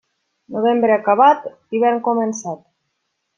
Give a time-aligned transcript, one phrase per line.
[0.53, 1.45] Novembre acabat,
[1.77, 2.65] hivern començat.